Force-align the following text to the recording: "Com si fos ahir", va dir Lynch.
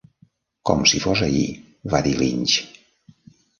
"Com 0.69 0.81
si 0.91 1.01
fos 1.03 1.21
ahir", 1.27 1.45
va 1.95 2.01
dir 2.09 2.17
Lynch. 2.25 2.59